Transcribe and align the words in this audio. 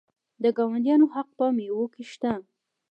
د 0.43 0.45
ګاونډیانو 0.57 1.05
حق 1.13 1.29
په 1.37 1.45
میوو 1.57 1.85
کې 1.93 2.03
شته. 2.11 2.33